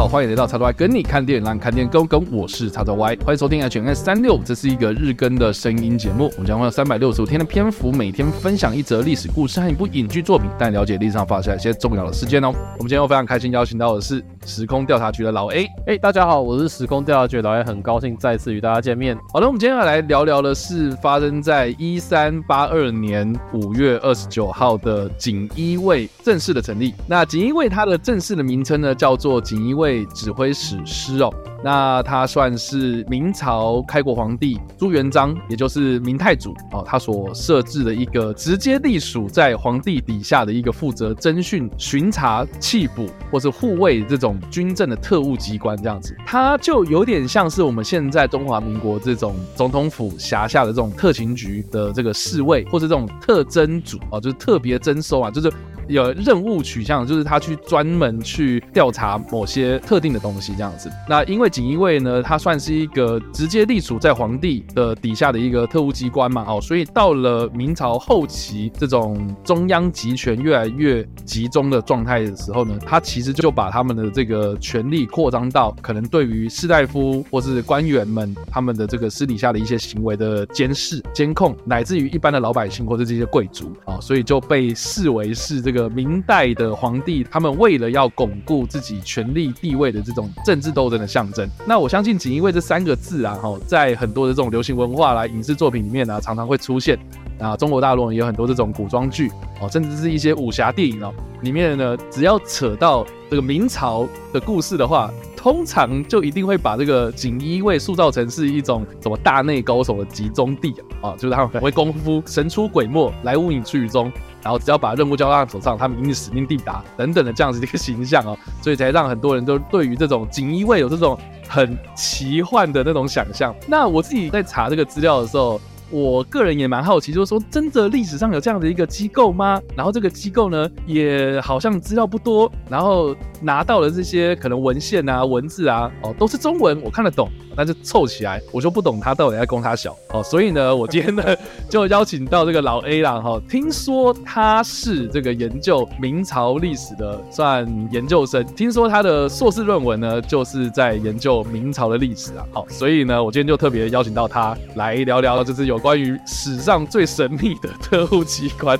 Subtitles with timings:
[0.00, 2.32] 好，欢迎来到叉 Y 跟你看电影，让你看电影更跟。
[2.32, 6.30] 我是叉 Y，欢迎收听 HNS 三六，这是一个日更的声音节目。
[6.36, 12.48] 我们将会有三百六十五天的篇幅，每天分享一则历史故事和一部影剧作品，带你了解历史上发生一些重要的事件哦。
[12.48, 15.66] 我们今天又非常开心邀请到的是时空调查局的老 A。
[15.86, 19.14] 哎，大家好，我是时空调查局的老 A，很高兴再次与大家见面。
[19.34, 26.94] 好的，我们今天要来聊聊的是发生在一三八二年五月二十九号的锦衣卫正式的成立。
[27.06, 31.34] 那锦衣卫它的正式的名称呢，叫做锦衣卫被指挥使师哦。
[31.64, 55.52] 那他算是明朝开国皇帝朱元璋，也就是明太祖哦，他所设置的一个直接隶属在皇帝底下的一个负责征讯、巡查、缉捕或是护卫这种军政的特务机关，这样子，他就有点像是我们现在中华民国这种总统府辖下的这种特勤局的这个侍卫，或是这种特侦组啊，就是特别征收啊，就是。
[55.90, 60.88] 有任务取向，就是他去专门去调查某些特定的东西这样子。
[61.08, 85.79] 那因为锦衣卫呢，它算是一个直接隶属在皇帝的底下的一个特务机关嘛，哦，所以到了明朝后期，这种中央集权越来越集中的状态的时候呢，他其实就把他们的这个权力扩张到可能对于士大夫或是官员们他们的这个私底下的一些行为的监视、监控，乃至于一般的老百姓或者这些贵族啊，所以就被视为是这个。
[85.88, 91.48] 明代的皇帝，他们为了要巩固自己权力地位的这种政治斗争的象征。
[91.66, 96.98] 那我相信锦衣卫这三个字啊，哈，在很多的这种流行文化啦、影视作品里面呢，常常会出现。
[97.38, 99.30] 啊，中国大陆也有很多这种古装剧
[99.62, 114.12] 哦，甚至是一些武侠电影哦，里面呢，只要扯到这个明朝的故事的话，通常就一定会把这个锦衣卫塑造成是一种什么大内高手的集中地啊，就是他们会功夫，神出鬼没，来无影去无踪。
[114.42, 121.18] 然后只要把任务交到他手上，他们一定使命必达等等的这样子的一个形象哦，所以才让很多人都对于这种锦衣卫有这种
[121.48, 123.54] 很奇幻的那种想象。
[123.66, 129.60] 那我自己在查这个资料的时候，我个人也蛮好奇，就是说真的历史上有这样的一个机构吗？
[129.76, 137.28] 然后这个机构呢，也好像资料不多，然后拿到了这些可能文献啊、文字啊，哦，都是中文，我看得懂。
[137.56, 141.22] 但是凑起来，我就不懂他到底在供他小哦，所以呢，我今天呢
[141.68, 158.78] 就邀请到这个老 A 啦哈，听说他是这个研究明朝历史的算研究生，听说他的硕士论文呢就是在研究明朝的历史啊，好，所以呢，我今天就特别邀请到他来聊聊，就是有关于史上最神秘的特务机关。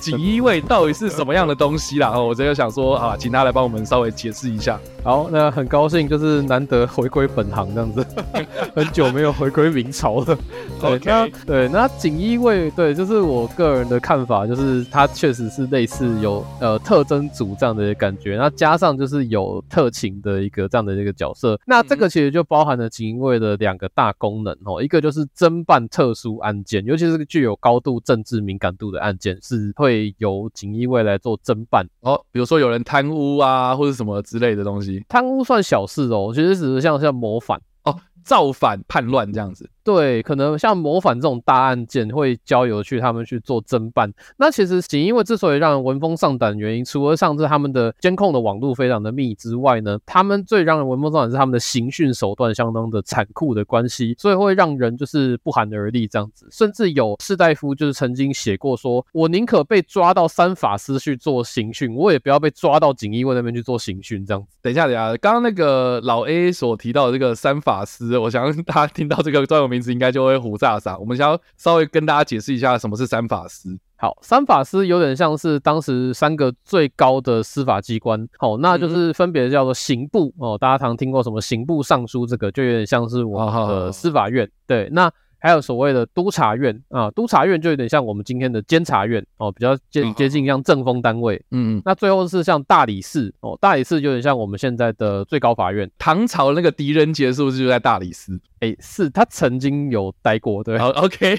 [0.00, 2.08] 锦衣卫到底是什么样的东西啦？
[2.08, 4.80] 然 后我这个想说啊，请他来帮我们稍微解释一下。
[5.02, 8.04] 好，那很高兴，就是难得回归本行这样子，
[8.74, 10.36] 很久没有回归明朝了。
[10.80, 21.58] 对.那对，那锦衣卫，对，就是我个人的看法，就是它确实是类似有呃特征组这样的感觉，那加上就是有特勤的一个这样的一个角色。
[21.66, 29.89] 那这个其实就包含了锦衣卫的两个大功能哦，一个就是侦办特殊案件，尤其是具有高度政治敏感度的案件，是会。
[29.90, 31.84] 会由锦衣卫来做侦办。
[32.00, 37.60] 哦，比如说有人贪污啊，或者什么之类的东西，贪污算小事哦，其实只是像像谋反。
[37.82, 39.68] 哦，造反叛乱这样子。
[39.92, 44.12] 对，可能像谋反这种大案件会交由去他们去做侦办。
[44.36, 56.46] 那其实锦衣卫之所以让人闻风丧胆原因，除了上次他们的监控的网路非常的密之外呢，他们最让人闻风丧胆是他们的刑讯手段相当的残酷的关系，所以会让人就是不寒而栗这样子。
[56.52, 64.56] 甚至有士大夫就是曾经写过说，我宁可被抓到三法师去做刑讯，我也不要被抓到锦衣卫那边去做刑讯这样子。
[64.62, 70.96] 等一下，等一下，刚刚那个老 A 所提到的这个三法师，我想 大家听到这个专有名词应该就会胡炸撒。
[70.98, 73.68] 我们想要稍微跟大家解释一下什么是三法师。
[73.96, 84.50] 好，三法师有点像是当时三个最高的司法机关，好，那就是分别叫做刑部哦，大家常听过什么刑部尚书，这个就有点像是我们的司法院。
[84.66, 85.10] 对，那。
[85.40, 91.36] 还有所谓的督察院啊，督察院就有点像我们今天的监察院哦，比较接接近像政风单位。
[91.50, 91.82] 嗯嗯。
[91.84, 95.90] 那最后是像大理寺哦，大理寺就有点像我们现在的最高法院。
[95.98, 98.38] 唐朝那个狄仁杰是不是就在大理寺？
[98.60, 100.78] 哎、欸，是他曾经有待过，对。
[100.78, 101.38] 好，OK。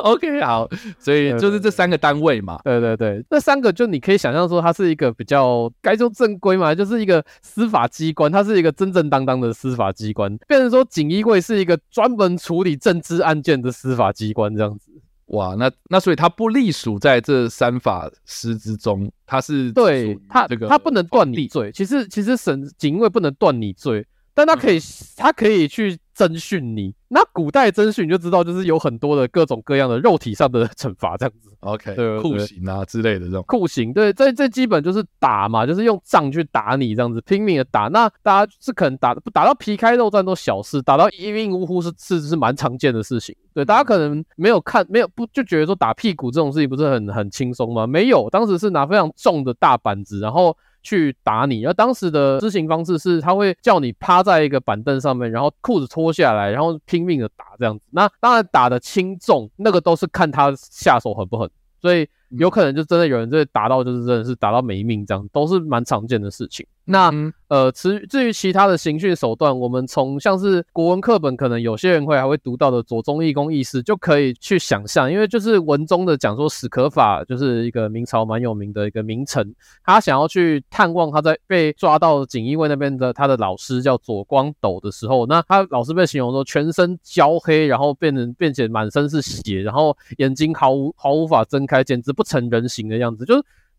[0.00, 0.68] OK， 好，
[0.98, 14.90] 所以就是这三个单位嘛，对对对，那三个就你可以想象说，它是一个比较该说正规嘛，就是一个司法机关，它是一个正正当当的司法机关，变成说锦衣卫是一个专门处理政治案件的司法机关这样子。
[15.26, 24.04] 哇，那那所以它不隶属在这三法师之中，它是对它这个它不能断你罪，其实其实审锦衣卫不能断你罪。
[24.32, 24.78] 但他可以，
[25.16, 26.94] 他可以去侦训你。
[27.08, 31.50] 那古代征训你就知道，就是有很多的各种各样的肉体上的惩罚，这样子。
[31.60, 37.88] OK，对，酷刑啊之类的这种酷刑，对，这这基本就是打嘛，就是用杖去打你这样子，拼命的打。
[37.88, 43.34] 那大家是可能打打到皮开肉绽都小事，打到一命呜呼是是是蛮常见的事情。
[43.52, 47.88] 对，大家可能没有看，没有不就觉得说打屁股这种事情不是很很轻松吗？
[47.88, 50.56] 没有，当时是拿非常重的大板子，然后。
[50.82, 57.84] 去打你，而当时的执行方式是，他会叫你趴在一个板凳上面，然后裤子脱下来，然后拼命的打这样子。
[57.90, 61.50] 那当然打的轻重，那个都是看他下手狠不狠，
[61.80, 66.66] 所以有可能就真的有人就打到，就是真的是打到没命这样，都是蛮常见的事情。
[66.90, 67.12] 那
[67.46, 79.54] 呃，至至于其他的刑讯手段，我们从像是国文课本，可能有些人会还会读到的左宗义公义士，就可以去想象，因为就是文中的讲说史可法就是一个明朝蛮有名的一个名臣，
[79.84, 93.69] 他想要去探望他在被抓到锦衣卫那边的他的老师叫左光斗的时候，那他老师被形容说全身焦黑，然后变成并且满身是血，然后眼睛毫无毫无法睁开，简直不成人形的样子，就是你。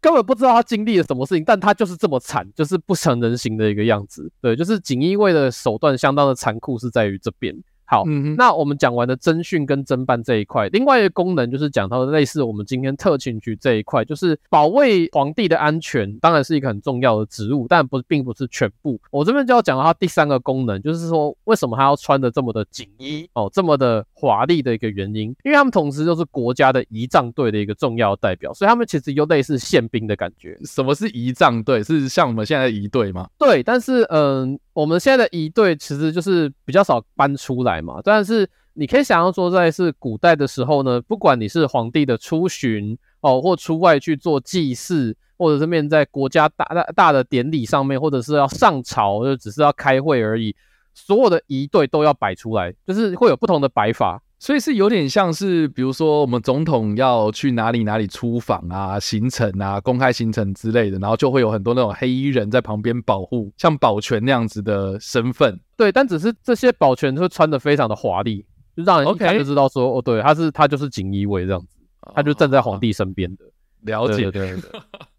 [0.00, 4.30] 根本不知道他经历了什么事情，但他就是这么惨，就是不成人形的一个样子。
[4.40, 7.54] 对，就是锦衣卫的手段相当的残酷，是在于这边。
[7.90, 18.96] 好，嗯、那我们讲完的侦讯跟侦办这一块，另外一个功能就是讲到的类似我们今天特勤局这一块，就是保卫皇帝的安全，当然是一个很重要的职务，但不并不是全部。
[19.10, 30.56] 我这边就要讲到它第三个功能，就是说为什么他要穿的这么的锦衣哦，这么的华丽的一个原因，因为他们同时又是国家的仪仗队的一个重要代表，所以他们其实又类似宪兵的感觉。
[30.64, 31.82] 什么是仪仗队？
[31.82, 33.28] 是像我们现在的仪队吗？
[33.36, 34.56] 对，但是嗯。
[34.72, 50.54] 我们现在的仪队其实就是比较少搬出来嘛，但是你可以想象说，在是古代的时候呢，不管你是皇帝的出巡哦，或出外去做祭祀，或者是面在国家大大大的典礼上面，或者是要上朝，就只是要开会而已，
[50.94, 54.22] 所有的仪队都要摆出来，就是会有不同的摆法。
[54.40, 65.60] 所以是有点像是，比如说我们总统要去哪里哪里出访啊、行程啊、公开行程之类的，然后就会有很多那种黑衣人在旁边保护，像保全那样子的身份。
[65.76, 68.42] 对，但只是这些保全会穿的非常的华丽，
[68.74, 71.76] 就让人一看就知道说.哦，对，他是他就是锦衣卫这样子，
[72.14, 73.44] 他就站在皇帝身边的。
[73.82, 74.56] 了解，对对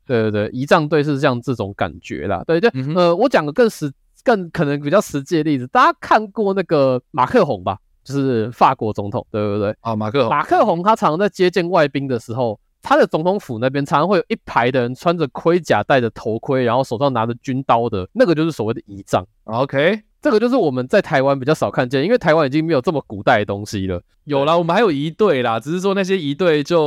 [0.07, 2.43] 对对对，仪仗队是像这种感觉啦。
[2.47, 3.91] 对就，嗯、呃，我讲个更实、
[4.23, 7.77] 更可能比较实际的例子，大家看过那个马克宏吧？
[8.03, 9.75] 就是法国总统，对不对？
[9.81, 19.25] 啊，马克宏，马克宏他常常在接见外宾的时候，他的总统府那边常常会有一排的人穿着盔甲、戴着头盔，然后手上拿着军刀的，那个就是所谓的仪仗。
[19.43, 20.01] OK。
[20.21, 23.99] 这个就是我们在台湾比较少看见，因为台湾已经没有这么古代的东西了。
[24.25, 26.79] 有啦，我们还有一队啦，只是说那些一队就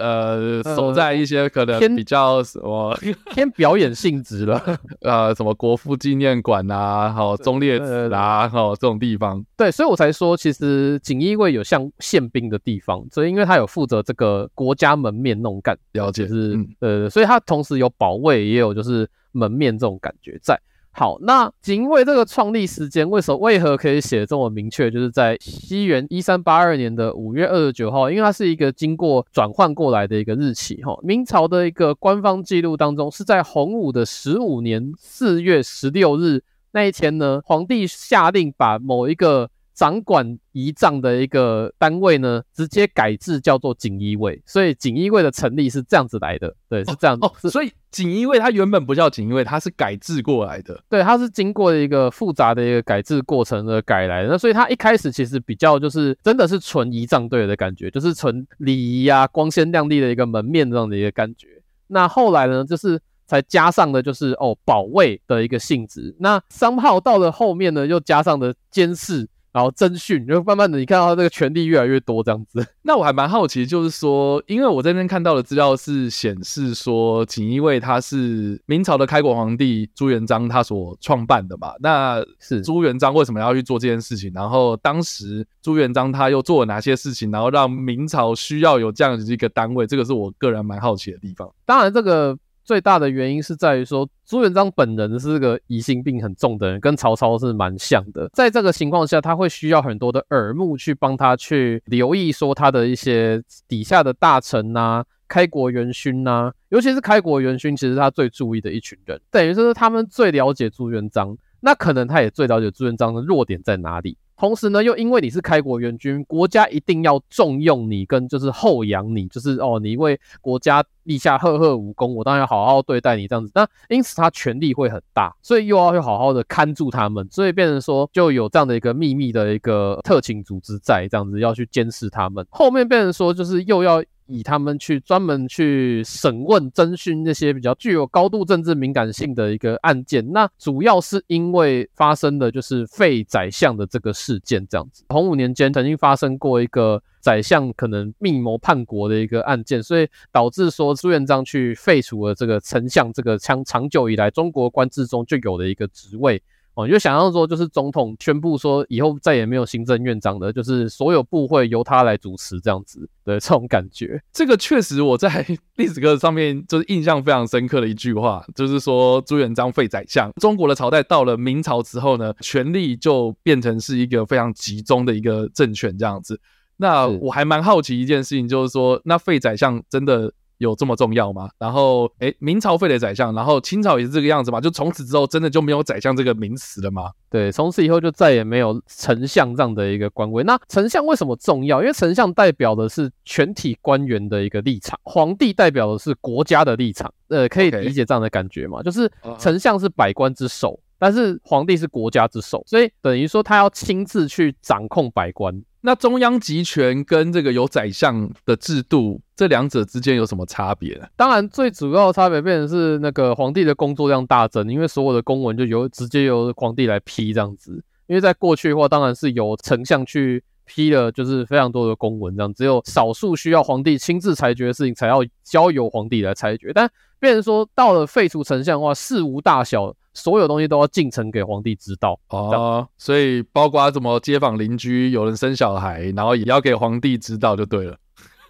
[0.00, 4.60] 呃守在一些可能比较什么偏， 偏表演性质了，
[5.02, 9.44] 呃，什么国父纪念馆啊，好忠烈祠啦，好这种地方。
[9.56, 20.60] 对，所以我才说，其实锦衣卫有像宪兵的地方，所以因为他有负责这个国家门面那种感觉，了解是，呃、嗯，所以他同时有保卫，也有就是门面这种感觉在。
[20.96, 24.88] 好，那锦衣卫这个创立时间为什么为何可以写这么明确？
[24.88, 30.76] 就是在西元一三八二年的五月二十九号，因为它是一个经过转换过来的一个日期。
[30.84, 39.50] 哈，明朝的一个官方记录当中，是在洪武的十五年四月十六日那一天呢，皇帝下令把某一个。
[39.74, 47.26] 掌管仪仗的一个单位呢，直接改制叫做锦衣卫，所以锦衣卫的成立是这样子来的，对，是这样子。
[47.26, 54.28] 哦，哦，所以锦衣卫它原本不叫锦衣卫，它是改制过来的，对，它是经过一个复杂的一个改制过程而改来的。
[54.28, 61.48] 那所以它一开始其实比较就是真的是纯仪仗队的感觉，就是纯礼仪啊，光鲜亮丽的一个门面这样的一个感觉。
[61.88, 66.14] 那后来呢，就是才加上的就是哦保卫的一个性质。
[66.20, 69.28] 那商号到了后面呢，又加上了监视。
[69.54, 72.66] 然后征讯，就慢慢的，你看到他这个权力越来越多这样子。
[72.82, 81.72] 那我还蛮好奇，就是说，因为我这边看到的资料是显示说，锦衣卫他是明朝的开国皇帝朱元璋他所创办的嘛。
[81.78, 84.32] 那是朱元璋为什么要去做这件事情？
[84.34, 87.30] 然后当时朱元璋他又做了哪些事情？
[87.30, 89.86] 然后让明朝需要有这样的一个单位？
[89.86, 91.48] 这个是我个人蛮好奇的地方。
[91.64, 92.36] 当然，这个。
[92.64, 98.28] 最大的原因是在于说，朱元璋本人是个疑心病很重的人，跟曹操是蛮像的。
[98.32, 114.16] 在这个情况下，他会需要很多的耳目去帮他去留意，说他的一些底下的大臣呐、开国元勋呐、尤其是开国元勋，其实他最注意的一群人，等于说是他们最了解朱元璋，那可能他也最了解朱元璋的弱点在哪里。
[114.36, 123.50] 同时呢，又因为你是开国元勋，国家一定要重用你，跟就是厚养你，就是哦，你为国家立下赫赫武功，我当然要好好对待你这样子。
[123.54, 132.46] 那因此他权力会很大，所以又要去好好的看住他们，所以变成说就有这样的一个秘密的一个特勤组织在这样子要去监视他们。
[132.50, 134.02] 后面变成说就是又要。
[134.26, 145.04] 以他们去专门去审问、侦讯那些比较具有高度政治敏感性的一个案件，那主要是因为发生的就是废宰相的这个事件，这样子。
[145.08, 156.42] 洪武年间曾经发生过一个宰相可能密谋叛国的一个案件，所以导致说朱元璋去废除了这个丞相这个长长久以来中国官制中就有的一个职位。
[156.74, 164.20] 哦，你就想象说，就是总统宣布说以后再也没有行政院长的，就是所有部会由他来主持这样子的这种感觉。
[164.32, 170.30] 这个确实我在 历史课上面就是印象非常深刻的一句话，就是说朱元璋废宰相。
[170.40, 176.40] 中国的朝代到了明朝之后呢，权力就变成是一个非常集中的一个政权这样子。
[176.76, 181.48] 那我还蛮好奇一件事情，就是说那废宰相真的有这么重要吗？
[181.58, 184.60] 然后，哎，明朝废了宰相，然后清朝也是这个样子嘛？
[184.60, 187.10] 就从此之后，真的就没有宰相这个名词了吗？
[187.28, 190.44] 对，从此以后就再也没有丞相这样的一个官位。
[190.44, 191.80] 那丞相为什么重要？
[191.80, 197.12] 因为丞相代表的是全体官员的一个立场，皇帝代表的是国家的立场。
[197.28, 205.62] 呃，可以理解这样的感觉吗.就是丞相是百官之首，但是皇帝是国家之首，所以等于说他要亲自去掌控百官。
[205.86, 211.06] 那中央集权跟这个有宰相的制度，这两者之间有什么差别呢？
[211.14, 217.84] 当然，最主要的差别变成是那个皇帝的工作量大增，因为所有的公文就由直接由皇帝来批这样子。
[218.06, 226.72] 因为在过去的话，当然是由丞相去批了，就是非常多的公文这样，只有少数需要皇帝亲自裁决的事情才要交由皇帝来裁决。
[226.74, 229.94] 但变成说到了废除丞相的话，事无大小。
[230.14, 237.96] 所有东西都要进呈给皇帝知道哦，所以包括什么街坊邻居有人生小孩，然后也要给皇帝知道就对了。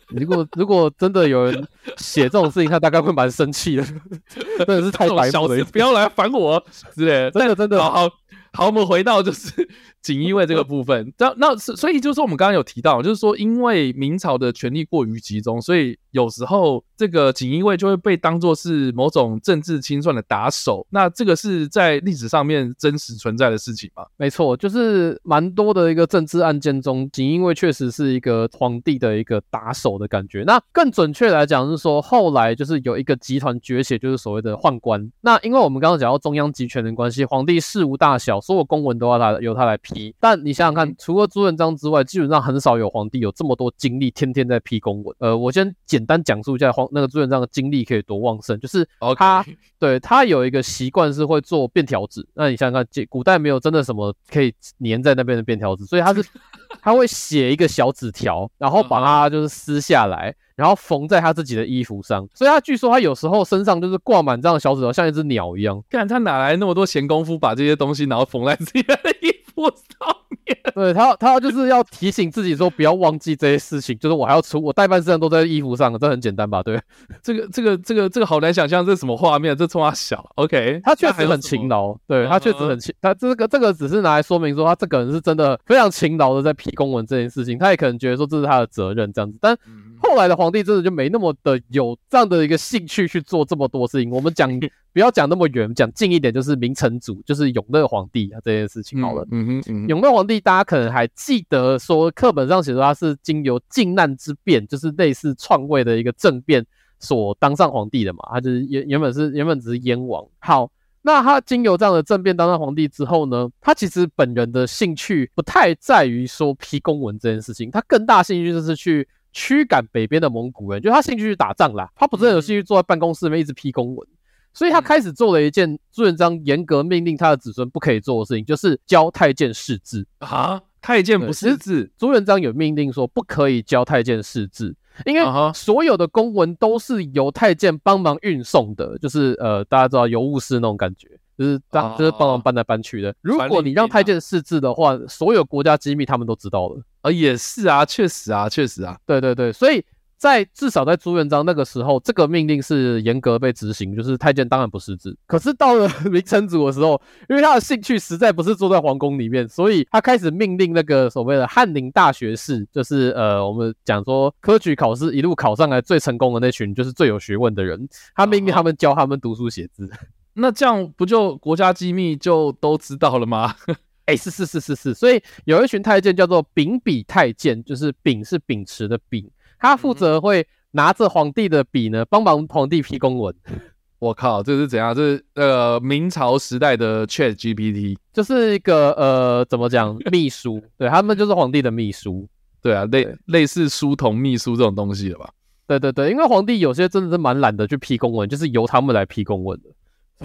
[0.09, 1.67] 如果如果真的有人
[1.97, 3.83] 写这种事情，他大概会蛮生气的，
[4.65, 6.63] 真的是太白目了，不要来烦我
[6.95, 7.31] 之类的。
[7.31, 8.11] 真的真的，好好
[8.55, 9.53] 好，我们回到就是。
[10.05, 20.87] 锦衣卫这个部分，那那所以就是，我们刚刚有提到，就是说，因为明朝的权力过于集中，所以有时候这个锦衣卫就会被当作是某种政治清算的打手。
[20.91, 24.05] 那这个是在历史上面真实存在的事情吗？
[24.19, 30.45] 没错，就是蛮多的一个政治案件中，锦衣卫确实是一个皇帝的一个打手的感觉。
[30.45, 35.11] 那更准确来讲是说，后来就是有一个集团崛起，就是所谓的宦官。
[35.23, 40.15] 那因为我们刚刚讲到中央集权的关系，皇帝事无大小，所有公文都要他由他来批。
[40.21, 45.17] 但你想想看，除了朱元璋之外，基本上很少有皇帝有这么多精力，天天在批公文。
[45.19, 48.87] 呃，我先简单讲述一下皇那个朱元璋的精力可以多旺盛，就是
[49.17, 49.45] 他.
[49.79, 52.27] 对他有一个习惯是会做便条纸。
[52.33, 54.51] 那你想想看，古代没有真的什么可以
[54.83, 56.25] 粘在那边的便条纸，所以他是
[56.81, 62.27] 他会写一个小纸条，然后把它就是撕下来，然后缝在他自己的衣服上。
[62.35, 65.83] 所以他据说他有时候身上就是挂满这样的小纸条，像一只鸟一样。
[65.91, 69.35] 看他哪来那么多闲工夫把这些东西然后缝在自己的衣服。
[69.57, 70.73] 我操你！
[70.75, 76.61] 对他，他就是要提醒自己说不要忘记这些事情，就是我还要出，我代办事项都在衣服上，这很简单吧？
[76.61, 76.77] 对，
[77.23, 79.57] 这个这个这个这个好难想象，这是什么画面？
[79.57, 89.57] 这冲他小，OK，他确实很勤劳，对他确实很勤，他这个这个只是拿来说明说他这个人是真的非常勤劳的在批公文这件事情，他也可能觉得说这是他的责任这样子，但。
[90.05, 94.11] 后来的皇帝真的就没那么的有这样的一个兴趣去做这么多事情。
[94.11, 94.51] 我们讲
[94.93, 99.27] 不要讲那么远，讲近一点，就是明成祖，就是永乐皇帝啊这件事情好了。
[99.31, 106.65] 嗯哼，嗯哼，永乐皇帝大家可能还记得说课本上写说他是经由靖难之变，就是类似篡位的一个政变
[107.01, 108.21] 所当上皇帝的嘛。
[108.31, 110.25] 他就是原原本是原本只是燕王。
[110.39, 110.71] 好，
[111.03, 119.09] 那他经由这样的政变当上皇帝之后呢，他其实本人的兴趣不太在于说批公文这件事情，他更大兴趣就是去。
[119.35, 124.09] 驱赶北边的蒙古人，就他兴趣去打仗啦，他不是很有兴趣坐在办公室里面一直批公文，
[124.55, 130.07] 所以他开始做了一件朱元璋严格命令他的子孙不可以做的事情，就是教太监识字。
[130.21, 130.63] 啊。
[130.81, 134.77] 太监不识字，朱元璋有命令说不可以教太监识字，
[135.07, 135.25] 因为
[135.55, 141.09] 所有的公文都是由太监帮忙运送的，就是呃大家知道邮务司那种感觉。
[141.37, 143.15] 就是当就是帮忙搬来搬去的。
[143.21, 146.81] 如果你让太监识字的话，所有国家机密他们都知道了。
[147.03, 148.97] 呃，也是啊，确实啊，确实啊。
[149.07, 149.85] 对对对，所以
[150.17, 155.15] 在至少在朱元璋那个时候，这个命令是严格被执行，就是太监当然不识字。
[155.27, 156.99] 可是到了 明成祖的时候，
[157.29, 169.91] 因为他的兴趣实在不是坐在皇宫里面，所以他开始命令那个所谓的翰林大学士，就是呃，我们讲说科举考试一路考上来最成功的那群，就是最有学问的人，他命令他们教他们读书写字。
[170.35, 173.55] 那这样不就国家机密就都知道了吗？
[174.07, 183.35] 哎，是是是是是，所以有一群太监叫做秉笔太监，就是秉是秉持的秉，他负责会拿着皇帝的笔呢，帮忙皇帝批公文。
[184.01, 184.95] 我靠，这是怎样？
[184.95, 190.63] 这是呃明朝时代的 Chat GPT，就是一个呃怎么讲秘书？
[190.77, 192.29] 对，他们就是皇帝的秘书。
[192.61, 195.31] 对啊，类类似书童、秘书这种东西了吧？
[195.67, 199.71] 对对对，因为皇帝有些真的是蛮懒得去批公文，就是由他们来批公文的。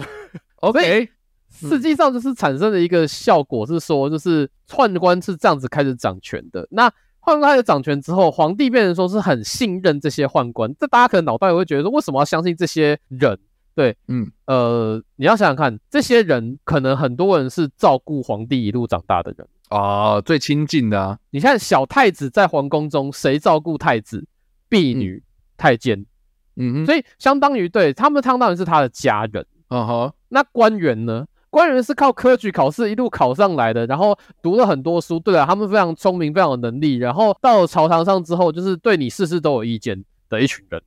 [0.60, 1.08] OK。
[1.52, 6.64] 实际上就是产生的一个效果是说，就是宦官是这样子开始掌权的。
[6.70, 6.88] 那
[7.20, 10.72] 宦官开始掌权之后，皇帝变成说是很信任这些宦官。
[10.78, 13.36] 这大家可能脑袋也会觉得说，为什么要相信这些人？
[13.74, 21.18] 对，嗯，呃，你要想想看，这些人可能很多人是照顾皇帝一路长大的人啊，最亲近的啊。
[21.30, 24.24] 你看小太子在皇宫中，谁照顾太子？
[24.68, 25.26] 婢女、嗯、
[25.56, 26.06] 太监，
[26.54, 29.44] 嗯哼，所以相当于对他们，相当于是他的家人。
[29.70, 31.24] 嗯哼，那官员呢？
[31.48, 40.80] 官员是靠科举考试一路考上来的，然后读了很多书，对啊，他们非常聪明，非常有能力，然后到了朝堂上之后，就是对你事事都有意见的一群人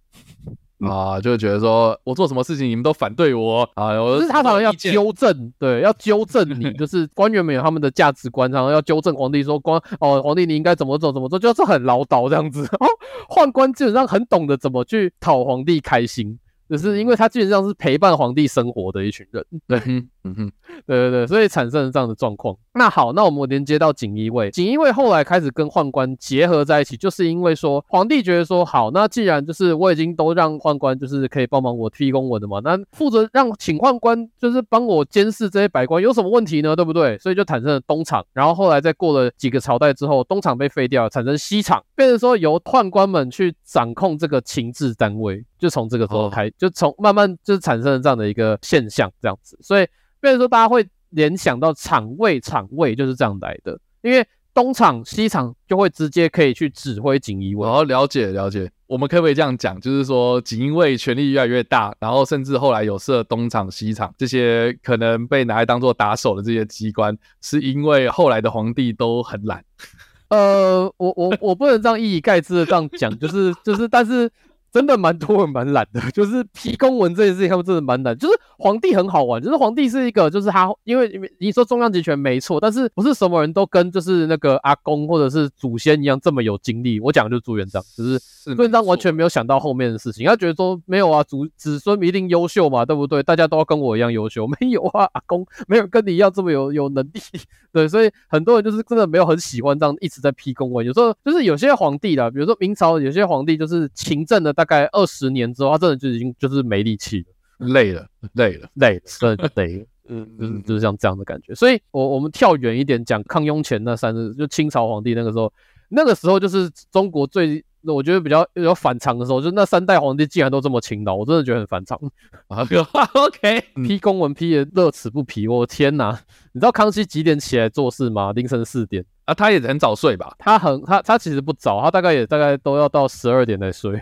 [0.90, 12.66] 啊，就觉得说我做什么事情你们都反对我啊，我就是他常常要纠正，对，要纠正你，就是官员们有他们的价值观，然后要纠正皇帝说官哦，皇帝你应该怎么做怎么做，就是很唠叨这样子。
[12.80, 12.88] 哦，
[13.30, 16.40] 宦官基本上很懂得怎么去讨皇帝开心。
[16.78, 19.80] 只是因为他基本上是陪伴皇帝生活的一群人，对，
[20.26, 20.52] 嗯哼，
[20.86, 22.56] 对对对，所以产生了这样的状况。
[22.76, 36.74] 那好，那我们连接到锦衣卫，锦衣卫后来开始跟宦官结合在一起，就是因为说皇帝觉得说好，那既然就是我已经都让宦官就是可以帮忙我批公文的嘛，那负责让请宦官就是帮我监视这些百官有什么问题呢？
[36.74, 37.18] 对不对？
[37.18, 49.86] 所以就产生了东厂，然后后来再过了几个朝代之后，东厂被废掉，产生西厂，变成说由宦官们去掌控这个情治单位，就从这个时候开，就从慢慢就是产生了这样的一个现象，这样子，所以
[50.24, 50.88] 变成说大家会。
[51.16, 57.62] 联想到厂卫，厂卫就是这样来的，因为东厂、西厂就会直接可以去指挥锦衣卫。
[57.62, 59.80] 我要了解了解，我们可不可以这样讲？
[59.80, 69.64] 就是说锦衣卫权力越来越大，然后甚至后来有设东厂、西厂这些可能被拿来当做打手的这些机关，是因为后来的皇帝都很懒。
[70.30, 74.28] 呃，我我我不能这样一以概之的这样讲，就是就是，但是。
[74.74, 78.18] 真的蛮多人蛮懒的， 就是批公文这件事情，他们真的蛮懒。
[78.18, 87.00] 就是皇帝很好玩，就是皇帝是一个，就是他，因为你说中央集权没错，但是不是什么人都跟就是那个阿公或者是祖先一样这么有精力。
[87.00, 88.20] 我讲的就是朱元璋，就是
[88.56, 93.22] 朱元璋完全没有想到后面的事情，他觉得说没有啊，祖子孙一定优秀嘛，对不对？
[93.22, 97.22] 大家都要跟我一样优秀，没有啊， 阿公没有跟你一样这么有有能力，
[97.72, 100.84] 对，所以很多人就是真的没有很喜欢这样一直在批公文。
[100.84, 107.20] 有时候就是有些皇帝啦，比如说明朝有些皇帝就是勤政的大概二十年之后，他真的就已经就是没力气
[107.60, 111.54] 了，累了，累了，累了，真的累了， 嗯，就是就是像这样的感觉。
[111.54, 115.52] 所以，我我们跳远一点讲康雍乾那三日，就清朝皇帝那个时候，
[115.90, 122.00] 那个时候就是中国最我觉得比较有反常的时候，就那三代皇帝竟然都这么勤劳，我真的觉得很反常。
[122.48, 122.64] 啊，
[123.14, 126.18] OK，批公文批的乐此不疲，我天哪！
[126.54, 128.32] 你知道康熙几点起来做事吗？
[128.32, 130.34] 凌晨四点啊，他也很早睡吧？
[130.40, 134.02] 他很他他其实不早，他大概也大概都要到十二点才睡。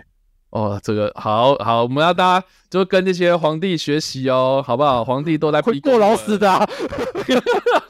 [0.51, 5.03] 哦，这个好好，我们要大家就跟这些皇帝学习哦，好不好？
[5.03, 6.67] 皇帝都在会过劳死的、啊。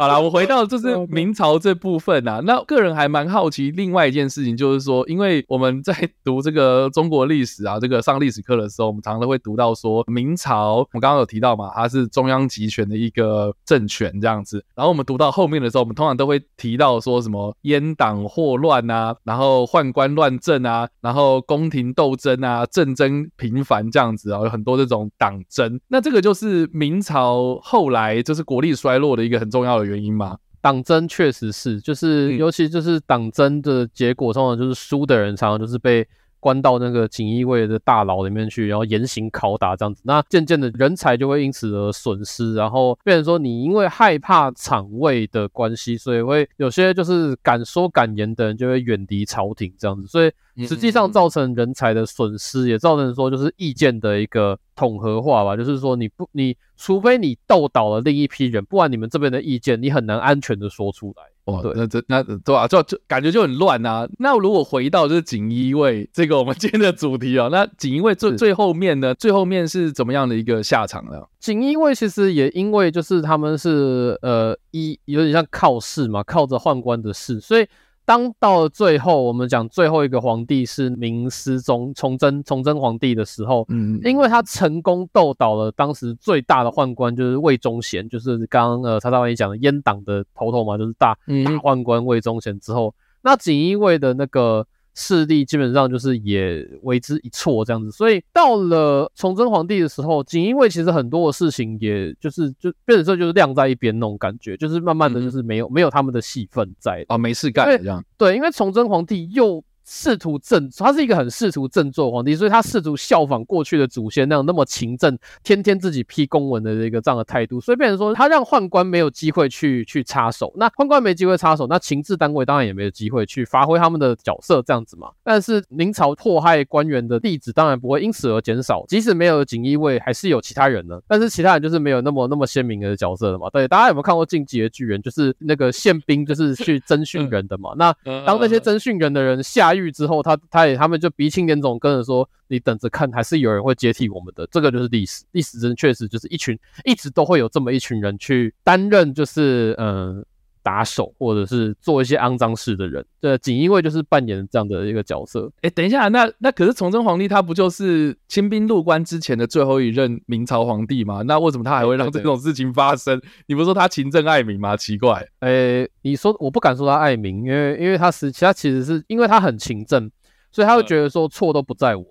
[0.00, 2.40] 好了，我回到就是 明朝这部分啊。
[2.44, 14.64] 那个人还蛮好奇，另外一件事情就是说，因为我们在 读这个中国历史啊，这个上历史课的时候，我们常常都会读到说，明朝我们刚刚有提到嘛，它是中央集权的一个政权这样子。
[14.76, 25.80] 然后我们读到后面的时候，我们通常都会提到说什么阉党祸乱啊，然后宦官乱政啊，然后宫廷斗争啊，政争频繁这样子啊，有很多这种党争。
[25.88, 36.06] 那这个就是明朝后来就是国力衰落的一个很重要的原因嘛，党争确实是，就是尤其就是党争的结果，通常就是输的人常常就是被
[36.40, 40.02] 关到那个锦衣卫的大牢里面去，然后严刑拷打这样子。
[40.04, 50.30] 那渐渐的人才就会因此而损失，然后变成说你因为害怕厂位的关系，所以会有些就是敢说敢言的人就会远离朝廷这样子，所以。
[50.66, 55.56] 实际上造成人才的损失，也造成说就是意见的一个统合化吧。
[55.56, 61.22] 就是说你不，你除非你斗倒了另一批人，不然你们这边的意见你很难安全的说出来。
[61.48, 62.68] 哦，对，那这那对吧？
[62.68, 64.06] 就就感觉就很乱啊。
[64.18, 69.14] 那如果回到就是锦衣卫这个我们今天的主题啊，那锦衣卫最最后面呢？
[69.14, 71.22] 最后面是怎么样的一个下场呢？
[71.40, 77.66] 锦衣卫其实也因为就是他们是呃一有点像靠势嘛，靠着宦官的势，所以。
[78.08, 91.12] 当到了最后，我们讲最后一个皇帝是明思宗崇祯崇祯皇帝的时候，嗯，因为他成功斗倒了当时最大的宦官，就是魏忠贤，就是刚刚呃叉叉 Y 讲的阉党的头头嘛，就是大
[91.44, 94.66] 大宦官魏忠贤之后，那锦衣卫的那个。
[94.98, 108.04] 势力基本上就是也为之一挫这样子，所以到了崇祯皇帝的时候，锦衣卫其实很多的事情，也就是就变成说就是晾在一边那种感觉，就是慢慢的就是没有、嗯、没有他们的戏份在啊，没事干这样。
[108.16, 109.62] 对，因为崇祯皇帝又。
[109.90, 125.08] 试图振，他是一个很试图振作皇帝，所以他试图效仿过去的祖先那样那么勤政，天天自己批公文的这个这样的态度，所以变成说他让宦官没有机会去去插手，那宦官没机会插手，那情治单位当然也没有机会去发挥他们的角色这样子嘛。
[125.24, 131.00] 但是明朝迫害官员的例子当然不会因此而减少，即使没有锦衣卫，还是有其他人呢。
[131.08, 133.48] 但是其他人就是没有那么那么鲜明的角色了嘛。
[133.48, 135.00] 对，大家有没有看过《进击的巨人》？
[135.02, 137.70] 就是那个宪兵就是去征讯人的嘛。
[137.78, 137.90] 那
[138.26, 150.24] 当那些征讯人的人下狱之后，他他也他们就鼻青脸肿跟着说：“你等着看，还是有人会接替我们的。”这个就是历史，历史真确实就是一群一直都会有这么一群人去担任，就是嗯
[150.68, 153.02] 打手或者是做一些肮脏事的人。
[153.18, 155.50] 对，锦衣卫就是扮演这样的一个角色。
[155.62, 161.22] 哎，等一下，那那可是崇祯皇帝他不就是清兵入关之前的最后一任明朝皇帝吗？
[161.22, 163.18] 那为什么他还会让这种事情发生？
[163.46, 164.76] 你不是说他勤政爱民吗？
[164.76, 165.26] 奇怪。
[165.38, 170.10] 哎，你说我不敢说他爱民，因为因为他实其他其实是因为他很勤政。
[170.50, 172.04] 所以他会觉得说，错都不在我，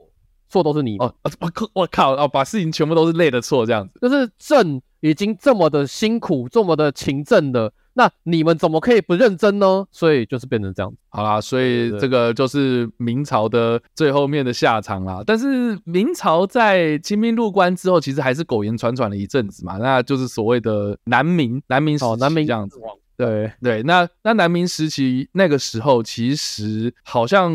[0.47, 1.11] 错都是你哦。
[1.41, 3.99] 我靠，我靠哦，把事情全部都是累的错这样子。
[3.99, 9.83] 就是朕已经这么的辛苦，这么的勤政的，那你们怎么可以不认真呢？
[9.91, 10.97] 所以就是变成这样子。
[11.09, 15.23] 好啦，所以这个就是明朝的最后面的下场啦。
[15.25, 19.77] 但是明朝在清兵入关之后，其实还是苟延残喘了一阵子嘛。
[19.77, 22.79] 那就是所谓的南明，南明哦，南明这样子。
[23.17, 27.51] 对对，那那南明时期那个时候，其实好像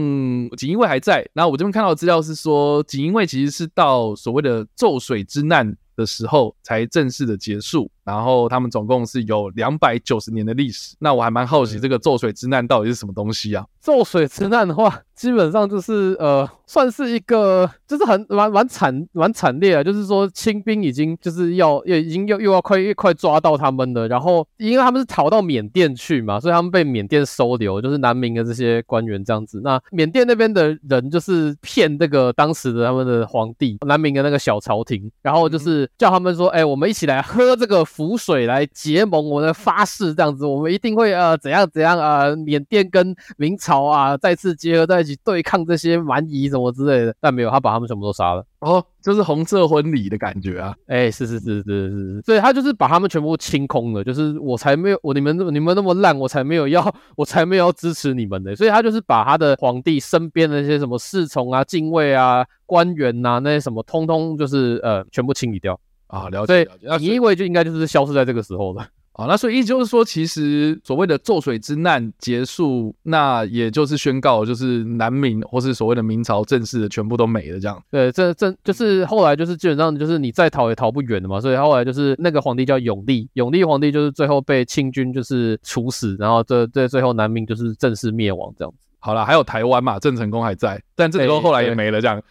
[0.57, 1.25] 锦衣卫还在。
[1.35, 7.89] 然后我这边看到的资料是说，锦衣卫其实是到所谓的骤水之难的时候才正式的结束。
[8.05, 10.97] 然后他们总共是有两百九十年的历史。
[10.99, 13.65] 那我还蛮好奇，这个咒水之难到底是什么东西啊？
[13.83, 29.61] 骤水之难的话，基本上就是呃，算是一个，就是很蛮蛮惨蛮惨烈的，就是说清兵已经就是要也已经又又要快又快抓到他们了，然后因为他们是逃到缅甸去嘛，所以他们被缅甸收留，就是南明的这些官员这样子。
[29.65, 45.13] 那缅甸那边的人就是骗那个当时的他们的皇帝，南明的那个小朝廷，然后就是叫他们说，哎，我们一起来喝这个符水来结盟，我们的发誓这样子，我们一定会呃怎样怎样啊，缅甸跟明朝啊再次结合在一起。
[45.25, 48.45] 对抗这些蛮夷什么之类的，但没有，他把他们全部都杀了。
[48.59, 50.75] 哦，就是红色婚礼的感觉啊！
[50.87, 56.83] 哎，是是是是是是，所以他就是把他们全部清空了，就是我才没有我你们你们那么烂，我才没有要
[57.17, 58.57] 我才没有要支持你们的。
[58.57, 66.29] 所以他就是把他的皇帝身边的那些什么侍从啊、禁卫啊、官员呐、啊、那些什么，通通就是呃全部清理掉啊。
[66.31, 66.89] 了解，了解。
[66.89, 68.87] 所以你以为就应该就是消失在这个时候了。
[69.15, 77.83] 啊，那所以意思就是说，其实所谓的骤水之难结束，那也就是宣告，就是南明或是所谓的明朝正式的全部都没了，这样。
[77.91, 81.39] 对，这这就是后来就是基本上就是你再逃也逃不远的嘛。
[81.39, 88.89] 所以后来就是那个皇帝叫永历，永历皇帝就是最后被清军就是处死，然后这这最后南明就是正式灭亡这样子。
[88.99, 92.23] 好了，还有台湾嘛，郑成功还在，但郑成功后来也没了，这样。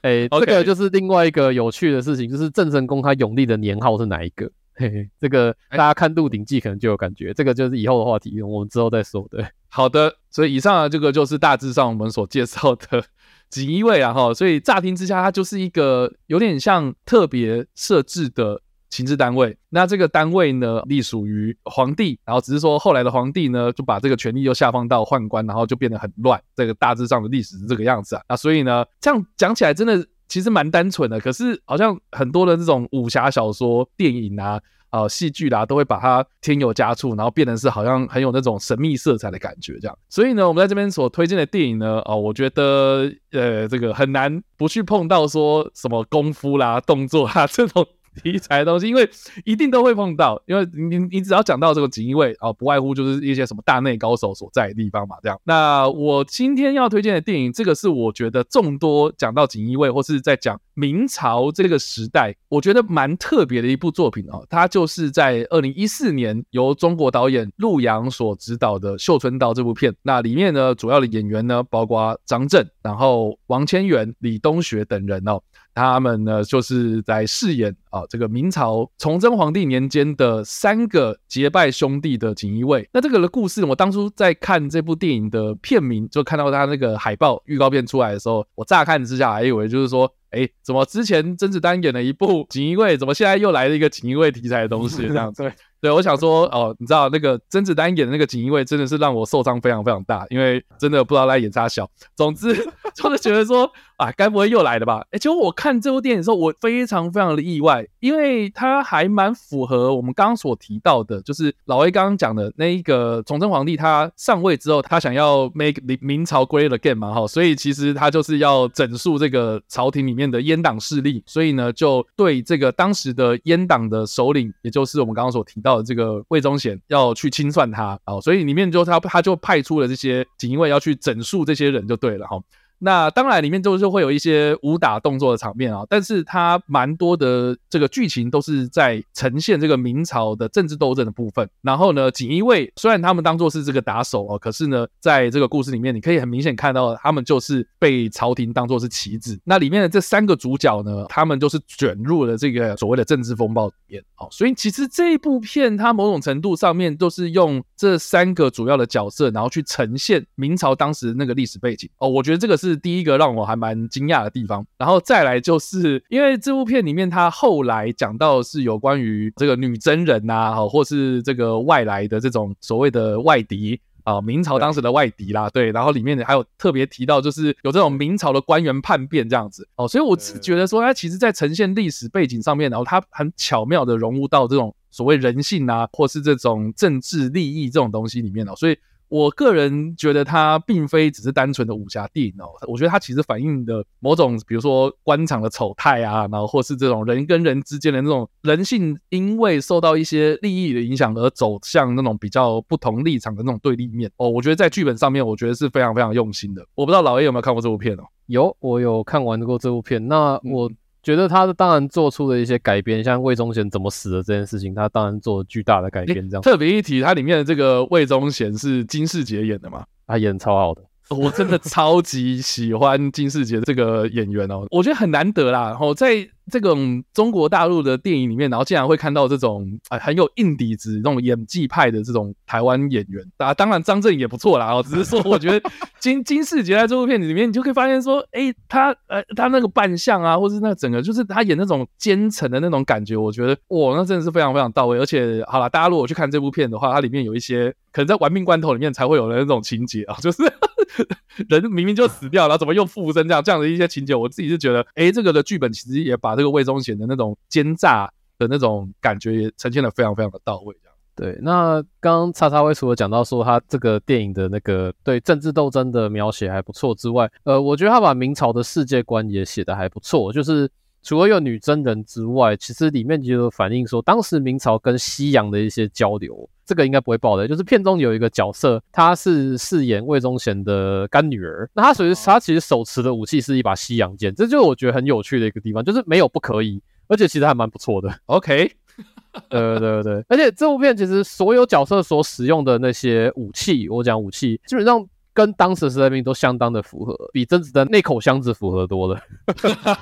[0.00, 4.50] 哎、欸， 这个就是另外一个有趣的事情，就是郑成功他永历的年号是哪一个？
[4.76, 9.24] 嘿嘿，这个大家看《鹿鼎记》可能就有感觉，这个就是以后的话题，我们之后再说。
[9.30, 13.04] 对， 好的，所以以上的这个就是大致上我们所介绍的
[13.48, 18.60] 锦衣卫啊哈，所以乍听之下，它就是一个有点像特别设置的
[18.90, 19.56] 情治单位。
[19.68, 26.42] 那这个单位呢，隶属于皇帝，然后只是说后来的皇帝呢，就把这个权力又下放到宦官，然后就变得很乱。
[26.56, 28.22] 这个大致上的历史是这个样子啊。
[28.28, 30.04] 那所以呢，这样讲起来真的。
[30.28, 34.60] 其实蛮单纯的，可是好像很多的这种武侠小说、电影啊、
[34.90, 39.98] 呃戏剧啦，都会把它添油加醋，然后变成是好像很有那种神秘色彩的感觉这样。
[40.08, 47.86] 所以呢，我们在这边所推荐的电影呢，啊、我觉得呃这个很难不去碰到说什么功夫啦、动作啦 这种。
[48.22, 49.08] 题材的东西，因为
[49.44, 55.40] 一定都会碰到，因为你你只要讲到这个锦衣卫啊，不外乎就是一些什么大内高手所在的地方嘛，这样。
[55.44, 64.44] 那我今天要推荐的电影，这个是我觉得众多讲到锦衣卫或是在讲明朝这个时代，我觉得蛮特别的一部作品哦。
[64.50, 69.94] 它就是在二零一四年由中国导演陆阳所执导的《绣春刀》这部片。
[70.02, 75.40] 那里面呢，主要的演员呢，包括张震，然后王千源、李东学等人哦。
[75.76, 82.88] 他们呢，就是在饰演啊这个明朝崇祯皇帝年间的三个结拜兄弟的锦衣卫。
[82.92, 90.12] 那这个的故事，我当初在看这部电影的片名，就看到他那个海报预告片出来的时候，我乍看之下还以为就是说。
[90.34, 95.06] 哎，怎么之前甄子丹演了一部锦衣卫，怎么现在又来了一个锦衣卫题材的东西？
[95.08, 95.52] 这样子， 对，
[95.84, 101.88] 对我想说，哦，你知道那个甄子丹演的那个锦衣卫，真的是让我受伤非常非常大，因为真的不知道在演啥小。
[102.16, 102.54] 总之，
[102.94, 105.04] 就是觉得说，啊，该不会又来了吧？
[105.12, 120.24] 哎，结果我看这部电影的时候，我非常非常的意外，因为它还蛮符合我们刚刚所提到的，就是老 A 刚刚讲的那一个崇祯皇帝，他上位之后，他想要 make 明朝 great again 嘛，哈，所以其实他就是要整肃这个朝廷里面。
[120.24, 132.38] 的阉党势力，所以呢，就对这个当时的阉党的首领，也就是我们刚刚所提到这个魏忠贤，要去清算他啊，所以里面就他他就派出了这些锦衣卫要去整肃这些人，就对了哈。
[132.78, 141.48] 那当然，里面就就会有一些武打动作的场面啊，但是它蛮多的这个剧情都是在呈现这个明朝的政治斗争的部分。
[141.62, 149.40] 然后呢，锦衣卫虽然他们当作是这个打手哦，可是呢，在这个故事里面，你可以很明显看到他们就是被朝廷当作是棋子。
[149.44, 154.28] 那里面的这三个主角呢，他们就是卷入了这个所谓的政治风暴里面哦。
[154.30, 162.06] 所以其实这一部片，它某种程度上面都是用这三个主要的角色，然后去呈现明朝当时那个历史背景哦。
[162.08, 162.63] 我觉得这个是。
[162.64, 188.76] 是第一个让我还蛮惊讶的地方，然后再来就是因为这部片里面，他后来讲到是有关于这个女真人呐，或是这个外来的这种所谓的外敌啊，明朝当时的外敌啦，对，然后里面还有特别提到，就是有这种明朝的官员叛变这样子哦，所以我是觉得说，它其实在呈现历史背景上面，然后它很巧妙的融入到这种所谓人性啊，或是这种政治利益这种东西里面哦，所以。
[189.14, 204.28] 我个人觉得它并非只是单纯的武侠电影哦，我觉得它其实反映的某种，比如说官场的丑态啊，然后或是这种人跟人之间的那种人性，因为受到一些利益的影响而走向那种比较不同立场的那种对立面哦。
[204.28, 206.66] 我觉得在剧本上面，我觉得是非常非常用心的。
[206.74, 208.02] 我不知道老 A 有没有看过这部片哦？
[208.26, 210.08] 有，我有看完过这部片。
[210.08, 210.68] 那我。
[211.04, 216.28] 嗯觉得他当然做出了一些改编，像魏忠贤怎么死的这件事情，他当然做了巨大的改编。
[216.28, 219.84] 这样特别一提，它里面的这个魏忠贤是金世杰演的嘛？
[220.06, 220.82] 他演超好的。
[221.10, 225.64] 我真的超级喜欢金世杰这个演员哦，我觉得很难得啦。
[225.64, 233.22] 然后在这种中国大陆的电影里面，然后竟然会看到这种哎很有硬底子、那种演技派的这种台湾演员。
[233.36, 234.72] 啊，当然张震也不错啦。
[234.72, 244.98] 哦，只是说 我觉得金金世杰在这部片子里面，你就可以发现说，哎，他呃他那个扮相啊，或是那个整个就是他演那种奸臣的那种感觉，我觉得哇，那真的是非常非常到位。
[244.98, 250.42] 而且好了，大家如果去看这部片的话，它里面有一些可能在《玩命关头》里面才会有的那种情节啊，就是。
[251.48, 253.26] 人明明就死掉了，怎么又复生？
[253.26, 260.74] 这样这样的一些情节，我自己是觉得，哎，这个的剧本其实也把这个魏忠贤的那种奸诈的那种感觉也呈现的非常非常的到位。
[261.16, 261.38] 对。
[261.42, 270.70] 那刚刚叉叉威除了讲到说他这个电影的那个对政治斗争的描写还不错之外，呃，我觉得他把明朝的世界观也写得还不错，就是。
[271.04, 277.46] 除了有女真人之外，其实里面就有反映说，当时明朝跟西洋的一些交流，这个应该不会爆的。
[277.46, 288.10] 就是片中有一个角色，她是饰演魏忠贤的干女儿，那她属于她其实手持的武器是一把西洋剑，这就是我觉得很有趣的一个地方，就是没有不可以，而且其实还蛮不错的。
[288.24, 288.72] OK，
[289.50, 295.06] 对对对，而且这部片其实所有角色所使用的那些武器，我讲武器基本上。
[295.34, 299.20] 跟当时时代兵都相当的符合，比甄子丹那口箱子符合多了。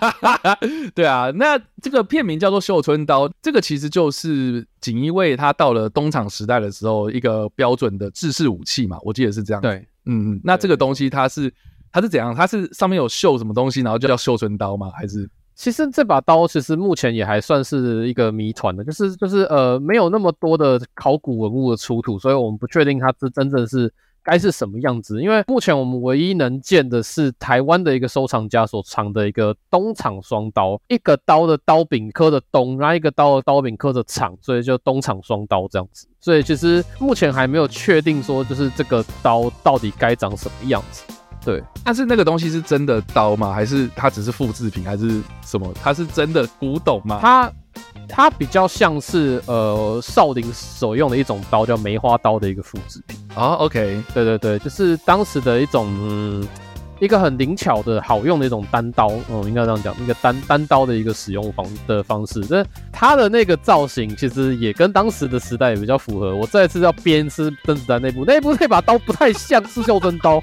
[0.94, 9.62] 对啊，那这个片名叫做《绣春刀》，这个其实就是锦衣卫他到了东厂时代的时候一个标准的制式武器嘛，我记得是这样。
[9.62, 11.50] 对，嗯，那这个东西它是
[11.90, 12.34] 它是怎样？
[12.34, 14.90] 它是上面有绣什么东西，然后就叫绣春刀吗？
[14.94, 15.26] 还是？
[15.54, 23.90] 其实这把刀其实目前也还算是一个谜团的，就是就是呃没有那么多的考古文物的出土，所以我们不确定它是真正是。
[24.22, 25.20] 该是什么样子？
[25.20, 36.06] 因为目前我们唯一能见的是台湾的一个收藏家所藏的一个东厂双刀，一个刀的刀柄刻的东，然后一个刀的刀柄刻的厂，所以就东厂双刀这样子。
[36.20, 41.02] 所以其实目前还没有确定说，就是这个刀到底该长什么样子。
[41.44, 43.52] 对，但是那个东西是真的刀吗？
[43.52, 44.84] 还是它只是复制品？
[44.84, 45.72] 还是什么？
[45.82, 47.18] 它是真的古董吗？
[47.20, 47.52] 它。
[48.08, 53.18] 它比较像是呃少林所用的一种刀，叫梅花刀的一个复制品。
[53.34, 56.46] 啊，OK，对对对，就是当时的一种，嗯，
[57.00, 62.44] 一个很灵巧的好用的一种单刀，嗯，应该这样讲，一个单单刀的一个使用方的方式。
[62.50, 66.36] 那它的那个造型其实也跟当时的时代也比较符合。
[66.36, 70.38] 我这一次要编是甄子丹那部，那部那把刀不太像是袖珍刀。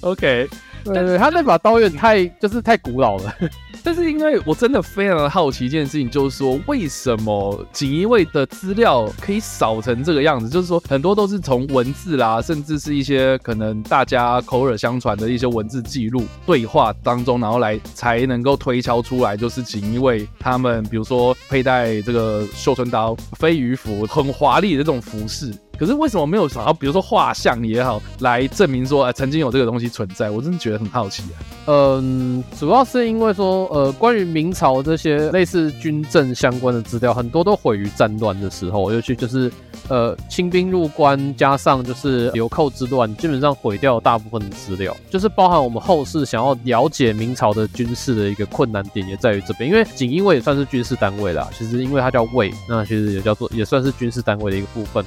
[0.00, 0.48] OK，
[0.84, 3.34] 对，对对，他那把刀有点太就是太古老了。
[3.84, 10.48] 但是因为我真的非常的好奇一件事情，就是说为什么锦衣卫的资料可以少成这个样子？
[10.48, 25.54] 就是说很多都是从文字啦，甚至是一些可能大家口耳相传的一些文字记录对话当中，然后来才能够推敲出来，就是锦衣卫他们比如说佩戴这个绣春刀、飞鱼服，很华丽的这种服饰。
[25.78, 30.30] 可是为什么没有想到，比如说画像也好，来证明说，呃，曾经有这个东西存在？
[30.30, 31.36] 我真的觉得很好奇啊。
[31.66, 39.52] 嗯，主要是因为说，呃，关于明朝这些类似军政相关的资料，很多都毁于战乱的时候，尤其就是，
[39.88, 49.68] 呃，清兵入关，加上就是流寇之乱，基本上毁掉大部分的资料，就是包含我们后世想要了解明朝的军事的一个困难点，也在于这边。
[49.68, 55.04] 因为锦衣卫也算是军事单位啦，其实因为它叫卫，那其实也叫做也算是军事单位的一个部分。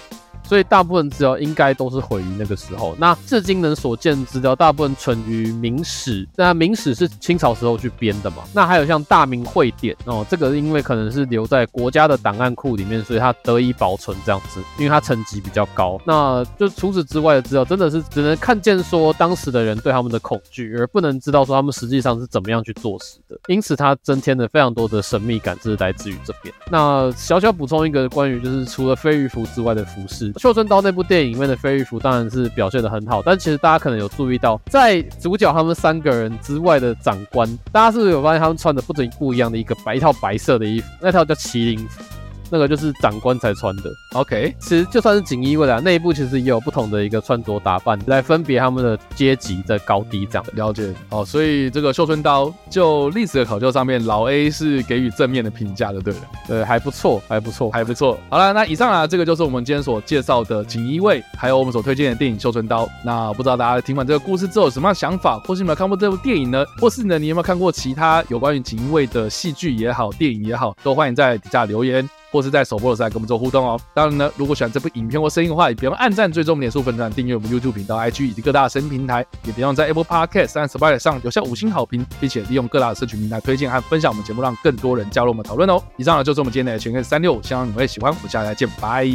[0.51, 2.93] 所以大部分资料应该都是毁于那个时候。
[2.99, 6.27] 那至今能所见资料，大部分存于明史。
[6.35, 8.43] 那明史是清朝时候去编的嘛？
[8.53, 15.97] 那还有像《大明会典》哦，这个因为可能是留在国家的档案库里面，所以它得以保存这样子，因为它层级比较高。
[16.05, 23.39] 那就除此之外的资料，真的是只能看见说当时的人对他们的恐惧，而不能知道说他们实际上是怎么样去做事的。
[23.47, 26.53] 因此，它增添了非常多的神秘感，这是来自于这边。
[26.69, 30.29] 那小小补充一个关于就是除了飞鱼服之外的服饰。
[30.41, 42.03] 绣春刀那部电影里面的飞鱼服当然是表现的很好，但其实大家可能有注意到，在主角他们三个人之外的长官，大家是不是有发现他们穿的不止不一样的一个白一套白色的衣服，那套叫麒麟服。
[42.51, 44.53] 那个就是长官才穿的，OK。
[44.59, 50.45] 其实就算是锦衣卫啦，内部其实也有不同的一个穿着打扮来分别他们的阶级的高低这样。
[50.53, 58.19] 了解哦，所以这个绣春刀就历史的考究上面，老 A 是给予正面的评价的，对了，对，还不错，还不错，还不错。
[58.29, 62.85] 好了，那以上啊，这个就是我们今天所介绍的锦衣卫，还有我们所推荐的电影《绣春刀》。
[63.05, 66.65] 那不知道大家听完这个故事之后有什么样想法，或是有没有看过这部电影呢？
[66.79, 72.07] 或是呢，你有没有看过其他有关于锦衣卫的戏剧也好，电影也好，都欢迎在底下留言。
[72.31, 73.79] 或是在首播的时候跟我们做互动哦。
[73.93, 85.81] 当然呢，如果喜欢这部影片或声音的话，也别忘按赞、追踪、脸书粉专、订阅我们 YouTube 频道、IG 以及各大声音平台，也别忘在 Apple Podcast 和 Spotify 上留下五星好评，并且利用各大社群平台推荐和分享我们节目，让更多人加入我们讨论哦。
[85.97, 88.11] 以上呢就是我们今天的全 K 三六五，希望你会喜欢。
[88.13, 89.05] 我们下期再见，拜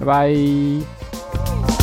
[0.00, 1.75] 拜拜拜。